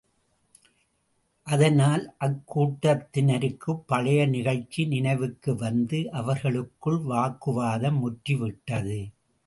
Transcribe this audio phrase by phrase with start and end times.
[1.47, 8.99] அதனால் அக்கூட்டத்தினருக்குப் பழைய நிகழ்ச்சி நினைவுக்கு வந்து, அவர்களுக்குள் வாக்குவாதம் முற்றி விட்டது.